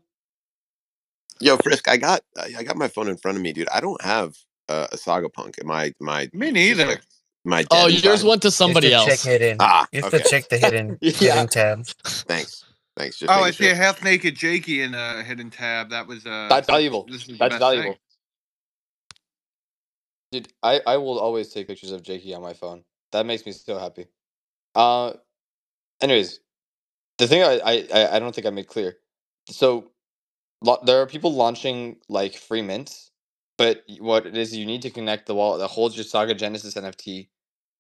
[1.40, 3.68] Yo, Frisk, I got I I got my phone in front of me, dude.
[3.71, 4.37] I don't have
[4.68, 5.57] uh, a Saga Punk.
[5.62, 5.92] Am I?
[6.01, 6.87] My Me neither.
[6.87, 7.03] like,
[7.44, 8.29] my Oh, dead yours inside?
[8.29, 9.07] went to somebody you else.
[9.07, 9.57] Check hidden.
[9.61, 10.23] Ah, you have okay.
[10.23, 11.12] to check the hidden, Yeah.
[11.35, 11.87] hidden tab.
[12.05, 12.64] Thanks,
[12.97, 13.18] thanks.
[13.18, 15.90] Just Oh, I making see a half naked Jakey in a hidden tab.
[15.90, 16.49] That was uh.
[16.51, 17.05] That's valuable.
[17.09, 17.92] This is the That's valuable.
[17.92, 17.99] thing.
[20.33, 22.85] Dude, I, I will always take pictures of Jakey on my phone.
[23.12, 24.07] That makes me so happy.
[24.75, 25.14] Uh,
[26.03, 26.40] anyways,
[27.18, 28.96] the thing I, I, I- don't think I made clear.
[29.50, 29.90] So,
[30.62, 33.11] lo- there are people launching like free mints,
[33.59, 36.76] but what it is, you need to connect the wallet that holds your Saga Genesis
[36.76, 37.31] NFT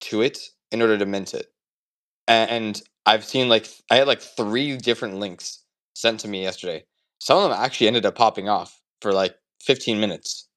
[0.02, 0.38] to it
[0.72, 1.48] in order to mint it.
[2.28, 6.84] A- And I've seen like I had like three different links sent to me yesterday.
[7.20, 10.48] Some of them actually ended up popping off for like 15 minutes.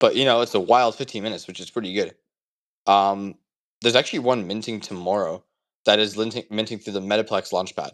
[0.00, 2.14] But you know, it's a wild 15 minutes, which is pretty good.
[2.86, 3.36] Um,
[3.82, 5.44] there's actually one minting tomorrow
[5.86, 7.92] that is minting through the Metaplex Launchpad.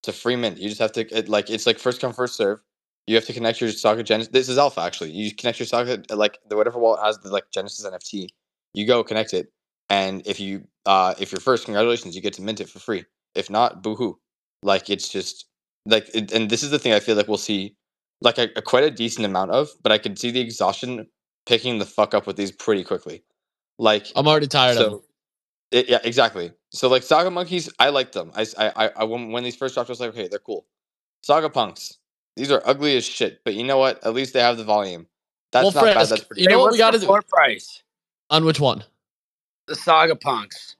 [0.00, 0.58] It's a free mint.
[0.58, 2.60] You just have to it, like it's like first come first serve.
[3.06, 4.32] You have to connect your Saga Genesis.
[4.32, 5.10] This is alpha actually.
[5.10, 8.28] You connect your socket like the whatever wallet has the like Genesis NFT.
[8.72, 9.52] You go connect it,
[9.90, 13.04] and if you uh if you're first, congratulations, you get to mint it for free.
[13.34, 14.14] If not, boohoo.
[14.62, 15.46] Like it's just
[15.86, 17.76] like it, and this is the thing I feel like we'll see
[18.22, 21.06] like a, a quite a decent amount of, but I could see the exhaustion
[21.46, 23.22] picking the fuck up with these pretty quickly.
[23.78, 25.00] Like I'm already tired of them.
[25.72, 26.52] So, it, yeah, exactly.
[26.70, 28.32] So like Saga Monkeys, I like them.
[28.34, 28.46] I
[28.96, 30.66] I when, when these first dropped, I was like, okay, they're cool.
[31.22, 31.98] Saga Punks,
[32.36, 34.04] these are ugly as shit, but you know what?
[34.04, 35.06] At least they have the volume.
[35.52, 36.06] That's Well, not bad.
[36.08, 37.82] That's pretty you know what we got to the do floor price?
[38.30, 38.84] on which one?
[39.66, 40.76] The Saga Punks.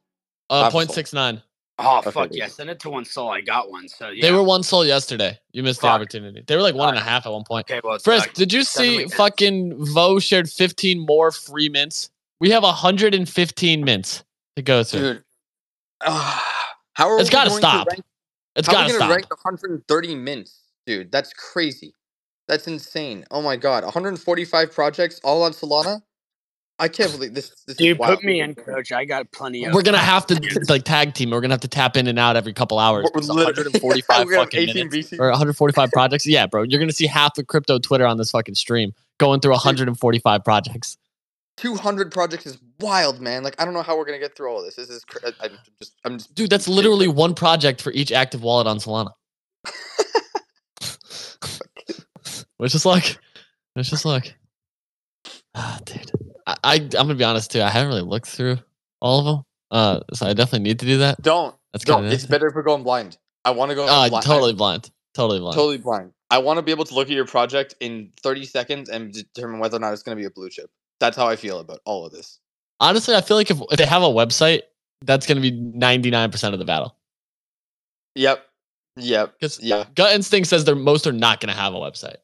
[0.49, 0.95] Uh, Half a point soul.
[0.95, 1.43] six nine.
[1.79, 2.49] Oh Okay, fuck there yeah!
[2.49, 3.31] Send it to one soul.
[3.31, 3.89] I got one.
[3.89, 4.23] So yeah.
[4.23, 5.39] They were one soul yesterday.
[5.53, 6.43] You missed the opportunity.
[6.47, 7.71] They were like one and a half at one point.
[7.71, 7.81] okay.
[7.83, 12.11] Well, it's Frisk, like did you see fucking Vo shared 15 more free mints?
[12.39, 14.25] We have 115 mints
[14.57, 15.01] to go through.
[15.15, 15.25] Dude,
[16.05, 16.45] ah,
[16.95, 17.87] how are It's we gotta going stop.
[17.89, 18.05] To rank,
[18.57, 19.17] It's how got are to we gonna stop.
[19.17, 21.11] rank 130 mints, dude?
[21.13, 21.95] That's crazy.
[22.49, 23.25] That's insane.
[23.31, 26.03] Oh my god, 145 projects all on Solana.
[26.81, 27.51] I can't believe this.
[27.51, 28.17] This is Dude, wild.
[28.17, 28.91] put me in, coach.
[28.91, 29.75] I got plenty of.
[29.75, 31.31] We're gonna have to like tag team.
[31.31, 33.07] We're gonna have to tap in and out every couple hours.
[33.15, 35.19] We're literally- 145 We're gonna have fucking minutes VC.
[35.21, 36.27] or 145 projects.
[36.27, 39.53] Yeah, bro, you're gonna see half the crypto Twitter on this fucking stream going through
[39.53, 40.97] 145 projects.
[41.57, 43.43] 200 projects is wild, man.
[43.43, 44.77] Like I don't know how we're gonna get through all this.
[44.77, 48.13] This is cra- I- I'm just I'm just Dude, that's literally one project for each
[48.13, 49.13] active wallet on Solana.
[52.59, 53.17] Which is like,
[53.77, 54.37] it's just like,
[55.55, 56.11] ah, dude.
[56.47, 57.63] I, I I'm gonna be honest too.
[57.63, 58.59] I haven't really looked through
[59.01, 59.45] all of them.
[59.71, 61.23] Uh, so I definitely need to do that.
[61.23, 62.05] don't That's don't.
[62.07, 63.17] It's better if we're going blind.
[63.45, 64.25] I want to go Uh, blind.
[64.25, 64.91] totally blind.
[65.15, 65.55] Totally blind.
[65.55, 66.13] totally blind.
[66.31, 69.59] I want to be able to look at your project in 30 seconds and determine
[69.59, 70.71] whether or not it's going to be a blue chip.
[71.01, 72.39] That's how I feel about all of this.
[72.79, 74.63] Honestly, I feel like if, if they have a website,
[75.03, 76.95] that's gonna be 99% of the battle.
[78.15, 78.47] Yep.
[78.97, 79.35] Yep.
[79.39, 79.85] Because Yeah.
[79.95, 82.17] gut instinct says they're most are not gonna have a website.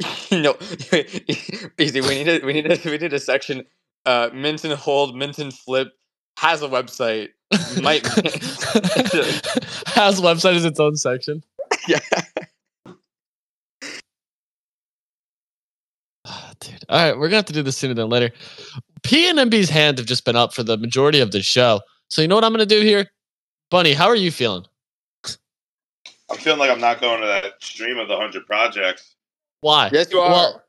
[0.32, 0.56] no.
[1.78, 2.00] Easy.
[2.00, 3.64] We need a we need a we need a section.
[4.06, 5.92] Uh, mint and hold, mint and flip
[6.38, 7.28] has a website.
[7.80, 8.04] Might
[9.94, 11.42] has website as its own section.
[11.86, 12.00] yeah.
[16.60, 16.73] Dude.
[16.88, 18.30] All right, we're gonna have to do this sooner than later.
[19.02, 21.80] P and MB's hand have just been up for the majority of the show.
[22.08, 23.10] So you know what I'm gonna do here?
[23.70, 24.64] Bunny, how are you feeling?
[26.30, 29.14] I'm feeling like I'm not going to that stream of the 100 projects.
[29.60, 29.90] Why?
[29.92, 30.30] Yes, you are.
[30.30, 30.62] Well,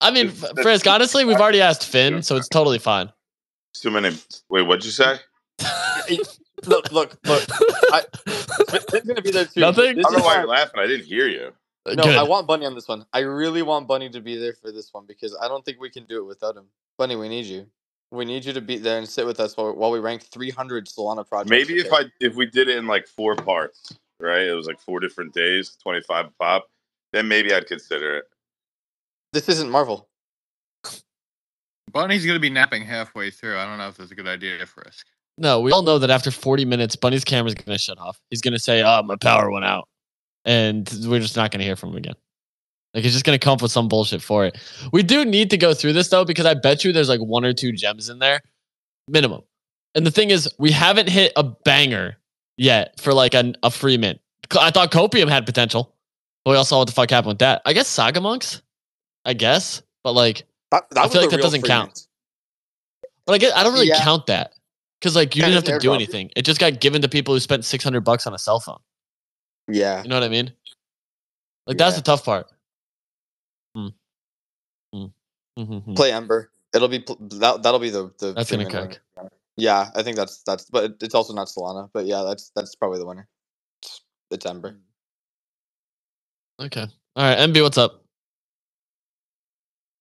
[0.00, 3.12] I mean, It's- Frisk, honestly, we've already asked Finn, so it's totally fine.
[3.72, 4.16] It's too many.
[4.48, 5.16] Wait, what'd you say?
[6.66, 7.44] look, look, look.
[7.92, 8.02] I,
[8.90, 9.60] Finn's gonna be there too.
[9.60, 9.98] Nothing?
[9.98, 10.80] I don't know is why why- you're laughing.
[10.80, 11.52] I didn't hear you.
[11.86, 12.16] Uh, no, Good.
[12.16, 13.06] I want Bunny on this one.
[13.12, 15.90] I really want Bunny to be there for this one because I don't think we
[15.90, 16.66] can do it without him.
[16.98, 17.66] Bunny, we need you.
[18.10, 20.86] We need you to be there and sit with us while, while we rank 300
[20.86, 21.50] Solana projects.
[21.50, 21.92] Maybe if?
[21.92, 24.42] I if we did it in like four parts, right?
[24.42, 26.68] It was like four different days, 25 pop.
[27.12, 28.24] Then maybe I'd consider it.
[29.32, 30.08] This isn't Marvel.
[31.92, 33.58] Bunny's gonna be napping halfway through.
[33.58, 35.06] I don't know if that's a good idea, Frisk.
[35.38, 38.20] No, we all know that after 40 minutes, Bunny's camera's going to shut off.
[38.28, 39.88] He's going to say, "Oh, my power went out,"
[40.50, 42.14] and we're just not going to hear from him again.
[42.92, 44.58] Like he's just going to come up with some bullshit for it.
[44.92, 47.44] We do need to go through this though, because I bet you there's like one
[47.44, 48.40] or two gems in there,
[49.06, 49.42] minimum.
[49.94, 52.16] And the thing is, we haven't hit a banger
[52.56, 54.18] yet for like a, a free mint.
[54.58, 55.94] I thought Copium had potential,
[56.44, 57.62] but we all saw what the fuck happened with that.
[57.64, 58.62] I guess Saga Monks,
[59.24, 61.88] I guess, but like That, that I feel like that doesn't count.
[61.90, 62.06] mint.
[63.26, 64.02] But I get I don't really Yeah.
[64.02, 64.54] count that
[64.98, 66.30] because like you Yeah, didn't have to do anything.
[66.34, 68.78] It just got given to people who spent six hundred bucks on a cell phone.
[69.70, 70.02] Yeah.
[70.02, 70.52] You know what I mean?
[71.66, 72.48] Like that's the tough part.
[73.74, 73.88] Hmm.
[74.92, 75.04] Hmm.
[75.56, 75.94] Hmm, hmm.
[75.94, 76.50] Play Ember.
[76.74, 77.62] It'll be pl- that.
[77.62, 78.32] That'll be the the.
[78.32, 79.00] That's gonna cook.
[79.16, 79.30] winner.
[79.56, 80.64] Yeah, I think that's that's.
[80.70, 81.90] But it's also not Solana.
[81.92, 83.28] But yeah, that's that's probably the winner.
[83.82, 84.76] It's, it's Ember.
[86.60, 86.86] Okay.
[87.16, 87.38] All right.
[87.38, 88.04] MB, what's up?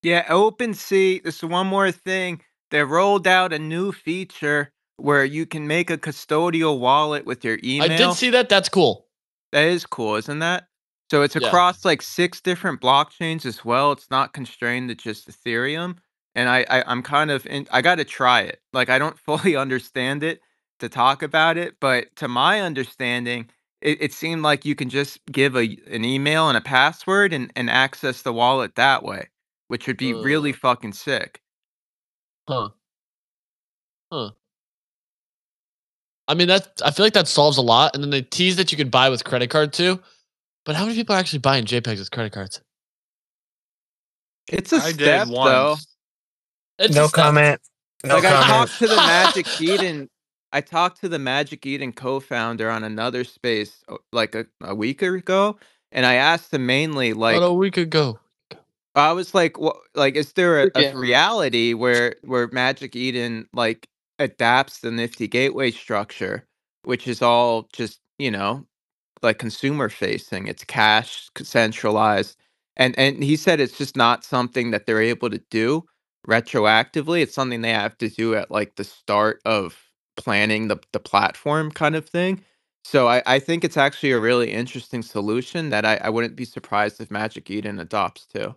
[0.03, 1.23] Yeah, OpenSea.
[1.23, 2.41] This is one more thing.
[2.71, 7.57] They rolled out a new feature where you can make a custodial wallet with your
[7.63, 7.91] email.
[7.91, 8.49] I did see that.
[8.49, 9.07] That's cool.
[9.51, 10.67] That is cool, isn't that?
[11.11, 11.47] So it's Yeah.
[11.47, 13.91] across like six different blockchains as well.
[13.91, 15.97] It's not constrained to just Ethereum.
[16.35, 18.61] And I, I I'm kind of in, I got to try it.
[18.73, 20.41] Like I don't fully understand it
[20.79, 23.49] to talk about it, but to my understanding,
[23.81, 27.51] it, it seemed like you can just give a an email and a password and
[27.55, 29.29] and access the wallet that way,
[29.67, 31.41] which would be really fucking sick.
[32.47, 32.71] Huh.
[34.11, 34.31] Huh.
[36.29, 37.95] I mean, that I feel like that solves a lot.
[37.95, 39.99] And then they tease that you could buy with credit card too.
[40.63, 42.61] But how many people are actually buying JPEGs with credit cards?
[44.47, 45.75] It's a I did step though.
[46.77, 47.23] It's no a step.
[47.23, 47.61] comment.
[48.05, 50.07] No like I talked to the Magic Eden.
[50.51, 55.01] I talked to the Magic Eden co-founder on another space uh, like a, a week
[55.01, 55.57] ago,
[55.91, 58.19] and I asked him mainly like About a week ago.
[58.95, 59.77] I was like, what?
[59.95, 63.87] Like, is there a, a reality where where Magic Eden like
[64.19, 66.47] adapts the Nifty Gateway structure,
[66.83, 68.65] which is all just you know
[69.23, 70.47] like consumer facing?
[70.47, 72.37] It's cash centralized,
[72.77, 75.85] and and he said it's just not something that they're able to do
[76.27, 77.21] retroactively.
[77.21, 79.77] It's something they have to do at like the start of
[80.17, 82.43] planning the the platform kind of thing.
[82.85, 86.45] So I, I think it's actually a really interesting solution that I, I wouldn't be
[86.45, 88.55] surprised if Magic Eden adopts too.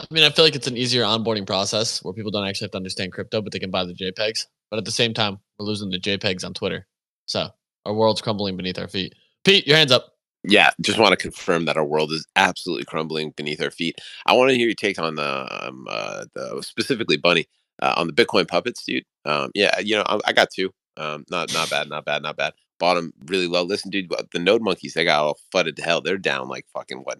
[0.00, 2.72] I mean, I feel like it's an easier onboarding process where people don't actually have
[2.72, 4.46] to understand crypto, but they can buy the JPEGs.
[4.70, 6.86] But at the same time, we're losing the JPEGs on Twitter.
[7.26, 7.48] So
[7.86, 9.14] our world's crumbling beneath our feet.
[9.44, 10.14] Pete, your hands up.
[10.42, 13.98] Yeah, just want to confirm that our world is absolutely crumbling beneath our feet.
[14.26, 17.46] I want to hear your take on the, um, uh, the specifically Bunny
[17.82, 19.04] uh, on the Bitcoin puppets, dude.
[19.24, 20.70] Um, yeah, you know, I, I got two.
[20.96, 22.52] Um, not not bad, not bad, not bad.
[22.78, 23.62] Bought them really low.
[23.62, 26.00] Listen, dude, the Node monkeys they got all fudded to hell.
[26.00, 27.18] They're down like fucking what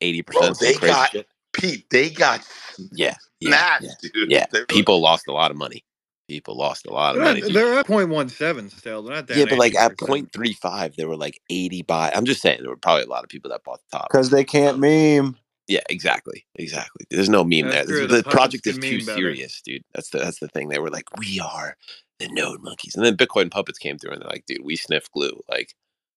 [0.00, 0.80] eighty Bro, percent.
[0.80, 1.14] they got
[1.52, 1.88] Pete.
[1.90, 2.46] They got
[2.92, 4.30] yeah, yeah, smashed, yeah, dude.
[4.30, 4.46] yeah.
[4.52, 5.84] They were- People lost a lot of money.
[6.28, 7.40] People lost a lot of They're money.
[7.42, 7.56] at, dude.
[7.56, 9.02] they're at 0.17 still.
[9.02, 10.30] They're not down Yeah, but like at 80%.
[10.30, 12.12] 0.35, there were like 80 buy.
[12.14, 14.08] I'm just saying there were probably a lot of people that bought the top.
[14.10, 15.36] Because they can't um, meme.
[15.68, 17.06] Yeah, exactly, exactly.
[17.10, 17.98] There's no meme That's there.
[17.98, 19.18] true, The, the the project is too meme better.
[19.18, 19.82] serious, dude.
[19.94, 20.68] That's the that's the thing.
[20.68, 21.76] They were like, we are
[22.18, 25.10] the node monkeys, and then Bitcoin puppets came through, and they're like, dude, we sniff
[25.12, 25.40] glue.
[25.48, 25.74] Like,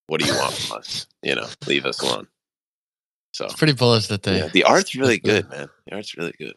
[0.07, 1.07] what do you want from us?
[1.23, 2.27] You know, leave us alone.
[3.35, 4.37] So It's pretty bullish that they.
[4.37, 5.67] yeah, the art's really that's good, man.
[5.87, 6.53] The art's really good.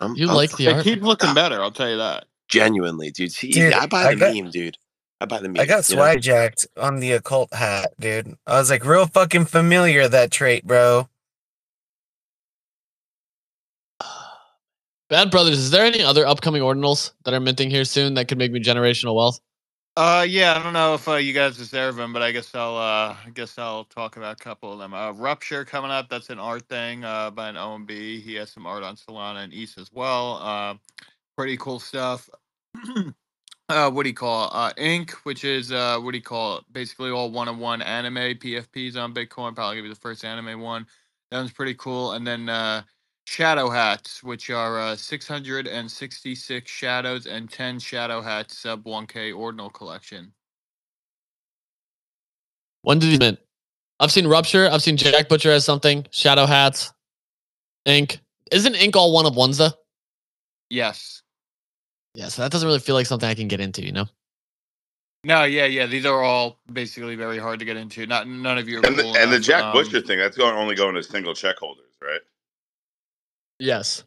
[0.00, 0.84] I'm, You I'm like the They art?
[0.84, 1.60] keep looking better.
[1.60, 2.26] I'll tell you that.
[2.48, 3.32] genuinely, dude.
[3.32, 4.78] See, Dude, I buy I the got- meme, dude.
[5.20, 5.60] I buy the meme.
[5.60, 6.02] I got you know?
[6.02, 8.36] swag jacked on the occult hat, dude.
[8.46, 11.08] I was like, real fucking familiar that trait, bro.
[15.10, 18.38] Bad Brothers, is there any other upcoming ordinals that are minting here soon that could
[18.38, 19.40] make me generational wealth?
[19.98, 22.76] Uh, yeah, I don't know if uh, you guys deserve them, but I guess I'll
[22.76, 24.94] uh, I guess I'll talk about a couple of them.
[24.94, 26.08] Uh, Rupture coming up.
[26.08, 27.90] That's an art thing uh, by an OMB.
[28.22, 30.38] He has some art on Solana and East as well.
[30.40, 30.74] Uh,
[31.36, 32.30] pretty cool stuff.
[33.68, 34.50] uh, what do you call?
[34.52, 36.64] Uh, Ink, which is uh, what do you call it?
[36.70, 39.52] Basically all one-on-one anime PFPs on Bitcoin.
[39.56, 40.86] Probably gonna be the first anime one.
[41.32, 42.12] That one's pretty cool.
[42.12, 42.82] And then uh,
[43.28, 50.32] Shadow Hats, which are uh, 666 shadows and 10 Shadow Hats sub 1K ordinal collection.
[52.82, 53.38] When did he mint?
[54.00, 54.70] I've seen Rupture.
[54.72, 56.06] I've seen Jack Butcher as something.
[56.10, 56.94] Shadow Hats.
[57.84, 58.18] Ink.
[58.50, 59.72] Isn't Ink all one of ones though?
[60.70, 61.22] Yes.
[62.14, 64.06] Yeah, so that doesn't really feel like something I can get into, you know?
[65.22, 65.84] No, yeah, yeah.
[65.84, 68.06] These are all basically very hard to get into.
[68.06, 69.38] Not none of you are And the, cool and the.
[69.38, 71.87] Jack Um, Butcher thing, that's going only going to single check holders, right?
[73.58, 74.04] Yes.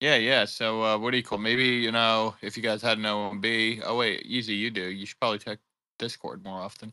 [0.00, 0.44] Yeah, yeah.
[0.44, 1.38] So uh, what do you call?
[1.38, 3.82] Maybe you know if you guys had an OMB.
[3.84, 4.54] Oh wait, easy.
[4.54, 4.82] You do.
[4.82, 5.58] You should probably check
[5.98, 6.92] Discord more often.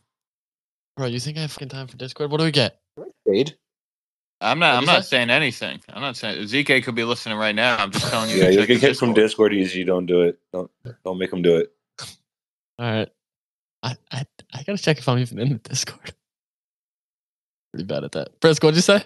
[0.95, 2.32] Bro, you think I have fucking time for Discord?
[2.32, 2.79] What do we get?
[3.27, 3.56] Fade.
[4.39, 4.75] I'm not.
[4.75, 5.17] I'm not say?
[5.17, 5.82] saying anything.
[5.89, 7.77] I'm not saying Zk could be listening right now.
[7.77, 8.38] I'm just telling you.
[8.38, 9.51] Yeah, you'll check get from Discord.
[9.51, 9.84] Discord easy.
[9.84, 10.39] Don't do it.
[10.51, 10.69] Don't
[11.03, 11.73] don't make them do it.
[12.79, 13.10] All right.
[13.84, 16.13] I, I I gotta check if I'm even in the Discord.
[17.73, 18.29] Pretty bad at that.
[18.41, 19.03] Frisk, what'd you say?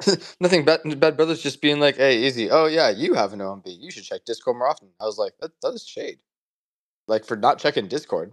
[0.40, 0.64] Nothing.
[0.64, 2.50] Bad, bad brothers just being like, "Hey, easy.
[2.50, 3.62] Oh yeah, you have an OMB.
[3.66, 6.18] You should check Discord more often." I was like, "That that is shade."
[7.08, 8.32] Like for not checking Discord.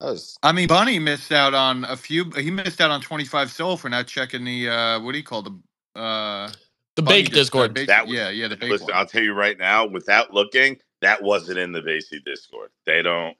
[0.00, 2.30] That was I mean, Bunny missed out on a few.
[2.32, 5.42] He missed out on 25 soul for not checking the uh, what do you call
[5.42, 6.50] the uh,
[6.96, 7.74] The Bunny bake dis- uh, Discord.
[7.74, 8.96] bake- That was- yeah, yeah, the bake Listen, one.
[8.96, 12.70] I'll tell you right now, without looking, that wasn't in the Vasey Discord.
[12.86, 13.36] They don't.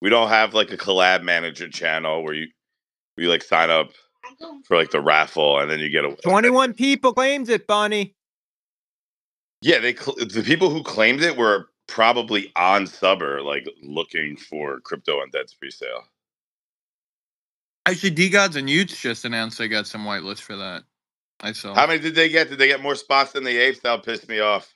[0.00, 2.48] We don't have like a collab manager channel where you
[3.16, 3.90] we like sign up
[4.64, 6.14] for like the raffle and then you get a.
[6.16, 8.14] 21 people claims it, Bonnie.
[9.62, 14.80] Yeah, they cl- the people who claimed it were probably on Subber, like looking for
[14.80, 16.04] crypto undead's pre-sale.
[17.86, 20.84] Actually, DeGods and y00ts just announced they got some whitelist for that.
[21.40, 21.74] I saw.
[21.74, 22.48] How many did they get?
[22.50, 23.80] Did they get more spots than the apes?
[23.80, 24.74] That pissed me off.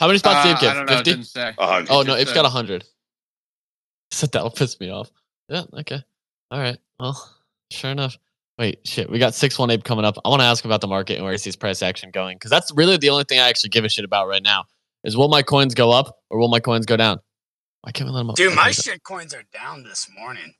[0.00, 0.74] How many spots Uh, did Ape I get?
[0.74, 0.96] don't know.
[0.96, 1.10] 50?
[1.10, 1.52] didn't say.
[1.58, 1.90] Hundred.
[1.90, 2.84] Oh no, just Ape's said- got 100.
[4.12, 5.10] So that'll piss me off.
[5.48, 6.02] Yeah, okay.
[6.50, 6.78] All right.
[6.98, 7.36] Well,
[7.70, 8.16] sure enough.
[8.58, 9.10] Wait, shit.
[9.10, 10.16] We got 6 1 Ape coming up.
[10.24, 12.50] I want to ask about the market and where he sees price action going because
[12.50, 14.64] that's really the only thing I actually give a shit about right now
[15.02, 17.18] is will my coins go up or will my coins go down?
[17.82, 18.36] Why can't we let them up?
[18.36, 18.72] Dude, my Okay.
[18.72, 20.54] shit coins are down this morning.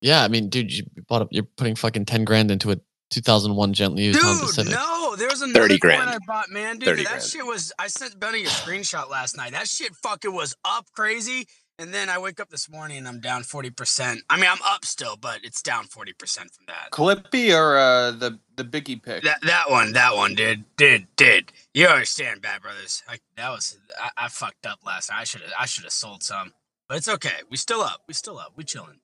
[0.00, 2.76] Yeah, I mean, dude, you bought up, you're putting fucking 10 grand into a
[3.10, 4.72] 2001 gently used Honda Dude, Civic.
[4.72, 6.10] no, there was another 30 coin grand.
[6.10, 6.78] I bought, man.
[6.78, 7.22] Dude, 30 that grand.
[7.24, 7.72] shit was.
[7.78, 9.52] I sent Benny a screenshot last night.
[9.52, 11.46] That shit fucking was up crazy.
[11.78, 14.18] And then I wake up this morning and I'm down 40%.
[14.30, 16.90] I mean, I'm up still, but it's down 40% from that.
[16.92, 19.24] Clippy or uh, the the Biggie pick?
[19.24, 21.52] That that one, that one, dude, did did.
[21.72, 23.02] You understand, Bad Brothers?
[23.08, 25.22] I, that was I, I fucked up last night.
[25.22, 26.52] I should have I should have sold some,
[26.88, 27.42] but it's okay.
[27.50, 28.02] We still up.
[28.06, 28.52] We still up.
[28.54, 29.00] We chilling.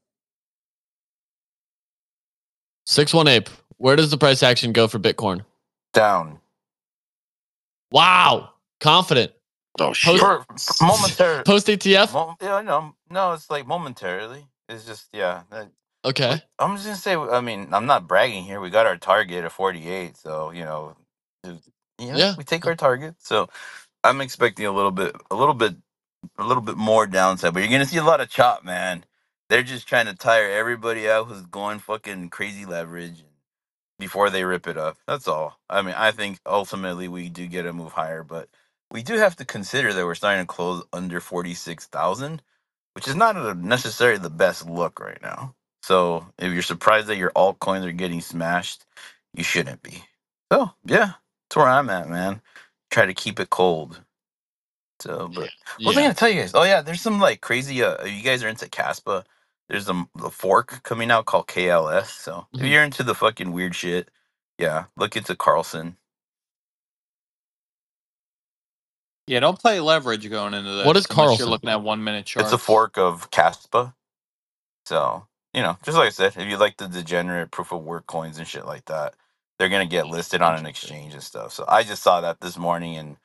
[2.86, 3.48] 6 1 Ape.
[3.78, 5.44] Where does the price action go for Bitcoin?
[5.92, 6.38] Down.
[7.90, 8.50] Wow.
[8.80, 9.32] Confident.
[9.78, 10.20] Oh shit.
[10.20, 11.44] Post, For, for momentary.
[11.44, 12.12] post ETF?
[12.12, 14.46] Mo- yeah, no, no, it's like momentarily.
[14.68, 15.42] It's just yeah.
[15.50, 15.70] that-
[16.04, 16.42] Okay.
[16.58, 17.16] I'm just gonna say.
[17.16, 18.60] I mean, I'm not bragging here.
[18.60, 20.96] We got our target at 48, so you know,
[21.44, 21.60] you
[22.12, 22.34] know, Yeah.
[22.36, 23.16] we take our target.
[23.18, 23.48] So
[24.04, 25.76] I'm expecting a little bit, a little bit,
[26.38, 27.54] a little bit more downside.
[27.54, 29.04] But you're gonna see a lot of chop, man.
[29.50, 33.24] They're just trying to tire everybody out who's going fucking crazy leverage
[34.00, 34.98] before they rip it up.
[35.08, 35.60] That's all.
[35.70, 38.50] I mean, I think ultimately we do get a move higher, but
[38.92, 42.42] we do have to consider that we're starting to close under 46,000,
[42.94, 45.54] which is not a, necessarily the best look right now.
[45.82, 48.84] So if you're surprised that your altcoins are getting smashed,
[49.34, 50.04] you shouldn't be.
[50.52, 51.14] So yeah,
[51.48, 52.42] that's where I'm at, man.
[52.90, 54.00] Try to keep it cold.
[55.00, 56.04] So, but what was I Yeah.
[56.04, 56.52] gonna tell you guys?
[56.54, 57.82] Oh yeah, there's some like crazy.
[57.84, 59.24] Uh, you guys are into Kaspa.
[59.68, 62.06] There's a, a fork coming out called KLS.
[62.08, 62.70] So if Mhm.
[62.70, 64.10] you're into the fucking weird shit,
[64.58, 65.96] yeah, look into Karlsen.
[69.30, 70.86] Yeah, don't play leverage going into this.
[70.86, 71.38] What is unless Karlsen?
[71.40, 72.52] You're looking at one minute charts.
[72.52, 73.94] It's a fork of Kaspa.
[74.86, 78.06] So you know, just like I said, if you like the degenerate proof of work
[78.08, 79.14] coins and shit like that,
[79.58, 81.52] they're gonna get listed on an exchange and stuff.
[81.52, 83.18] So I just saw that this morning in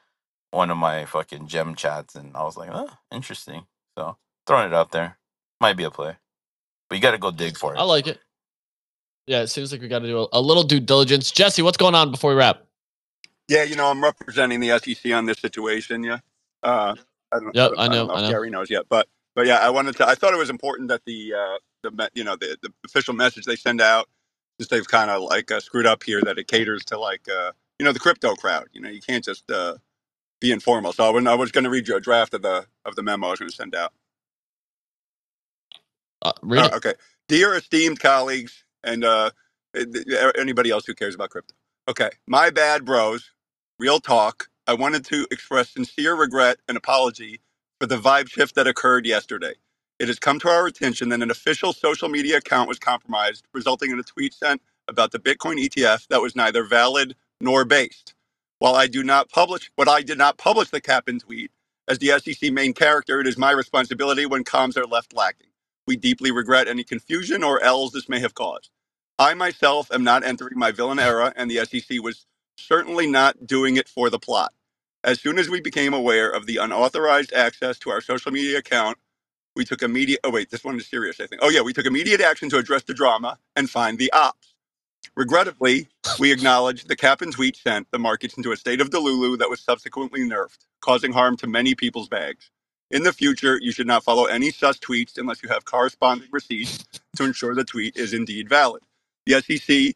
[0.51, 3.65] one of my fucking gem chats, and I was like, oh, interesting.
[3.97, 5.17] So throwing it out there,
[5.61, 6.17] might be a play,
[6.89, 7.79] but you got to go dig for it.
[7.79, 8.19] I like it.
[9.27, 11.31] Yeah, it seems like we got to do a, a little due diligence.
[11.31, 12.64] Jesse, what's going on before we wrap?
[13.49, 16.03] Yeah, you know, I'm representing the SEC on this situation.
[16.03, 16.19] Yeah.
[16.63, 16.95] Uh,
[17.31, 18.33] I don't, Yep, I I don't know, know I if know.
[18.33, 20.07] Gary knows yet, but but yeah, I wanted to.
[20.07, 23.13] I thought it was important that the uh, the me- you know the, the official
[23.13, 24.09] message they send out,
[24.59, 27.51] since they've kind of like uh, screwed up here, that it caters to like uh,
[27.79, 28.67] you know the crypto crowd.
[28.73, 29.75] You know, you can't just uh,
[30.41, 30.93] be informal.
[30.93, 33.27] So when I was going to read you a draft of the of the memo
[33.27, 33.93] I was going to send out.
[36.21, 36.75] Uh, read Uh, it.
[36.75, 36.93] okay.
[37.29, 39.31] Dear esteemed colleagues and uh,
[39.75, 39.85] eh,
[40.37, 41.55] anybody else who cares about crypto.
[41.89, 42.11] Okay.
[42.27, 43.31] My bad, bros.
[43.77, 44.47] Real talk.
[44.67, 47.41] I wanted to express sincere regret and apology
[47.77, 49.55] for the vibe shift that occurred yesterday.
[49.99, 53.91] It has come to our attention that an official social media account was compromised, resulting
[53.91, 58.13] in a tweet sent about the Bitcoin ETF that was neither valid nor based.
[58.59, 61.51] While I do not publish, but I did not publish the Captain tweet
[61.89, 65.49] as the SEC main character, it is my responsibility when comms are left lacking.
[65.85, 68.69] We deeply regret any confusion or L's this may have caused.
[69.19, 72.25] I myself am not entering my villain era, and the SEC was
[72.57, 74.53] certainly not doing it for the plot.
[75.03, 78.97] As soon as we became aware of the unauthorized access to our social media account,
[79.55, 80.21] we took immediate.
[80.23, 81.19] Oh wait, this one is serious.
[81.19, 81.41] I think.
[81.43, 84.47] Oh yeah, we took immediate action to address the drama and find the ops.
[85.15, 85.89] Regrettably,
[86.19, 89.51] we acknowledge the cap and tweet sent the markets into a state of delulu that
[89.51, 92.51] was subsequently nerfed, causing harm to many people's bags.
[92.91, 96.85] In the future, you should not follow any sus tweets unless you have corresponding receipts
[97.17, 98.83] to ensure the tweet is indeed valid.
[99.27, 99.95] The SEC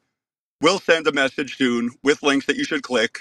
[0.62, 3.20] We'll send a message soon with links that you should click.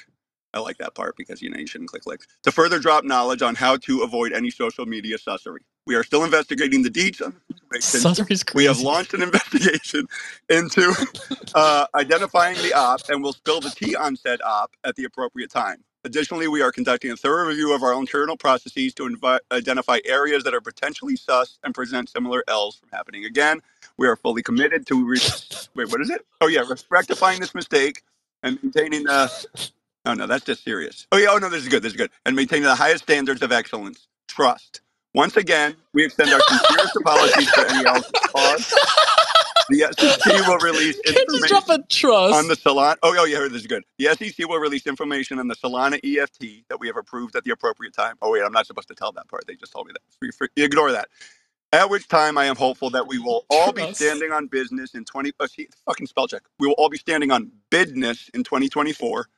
[0.54, 3.42] I like that part because you know you shouldn't click links to further drop knowledge
[3.42, 5.60] on how to avoid any social media sussery.
[5.86, 8.00] We are still investigating the deeds on the situation.
[8.56, 10.06] We have launched an investigation
[10.48, 10.92] into
[11.54, 15.50] uh, identifying the op and will spill the tea on said op at the appropriate
[15.50, 15.84] time.
[16.04, 19.06] Additionally, we are conducting a thorough review of our internal processes to
[19.52, 23.60] identify areas that are potentially sus and present similar L's from happening again.
[23.98, 25.20] We are fully committed to re-
[25.74, 26.26] wait, what is it?
[26.40, 28.02] Oh yeah, rectifying this mistake
[28.42, 29.30] and maintaining the.
[30.06, 31.06] Oh no, that's just serious.
[31.12, 31.82] Oh yeah, oh no, this is good.
[31.82, 32.10] This is good.
[32.26, 34.80] And maintaining the highest standards of excellence, trust.
[35.14, 38.74] Once again, we extend our sincerest apologies for any else caused.
[39.68, 42.34] The SEC will release information drop a trust.
[42.34, 42.96] on the Solana.
[43.02, 43.84] Oh, oh, yeah, this is good.
[43.98, 47.50] The SEC will release information on the Solana EFT that we have approved at the
[47.52, 48.16] appropriate time.
[48.22, 49.46] Oh wait, I'm not supposed to tell that part.
[49.46, 50.50] They just told me that.
[50.56, 51.08] Ignore that.
[51.72, 55.04] At which time, I am hopeful that we will all be standing on business in
[55.04, 55.32] 20.
[55.40, 56.42] Oh, see, fucking spell check.
[56.60, 59.28] We will all be standing on business in 2024.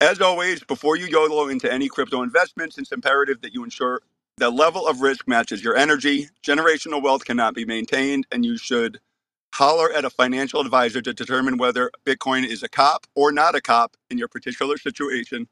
[0.00, 4.02] As always, before you YOLO into any crypto investments, it's imperative that you ensure
[4.38, 6.28] the level of risk matches your energy.
[6.46, 9.00] Generational wealth cannot be maintained, and you should
[9.54, 13.62] holler at a financial advisor to determine whether Bitcoin is a cop or not a
[13.62, 15.48] cop in your particular situation.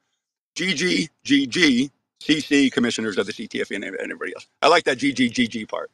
[0.57, 1.91] GG, GG,
[2.23, 4.47] CC, commissioners of the CTF and everybody else.
[4.63, 5.91] I like that GG, GG part.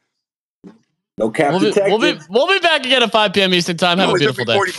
[1.19, 3.55] No cap We'll be, we'll be we'll be back again at 5 p.m.
[3.55, 3.99] Eastern time.
[3.99, 4.55] Have No, a beautiful day.
[4.57, 4.73] 40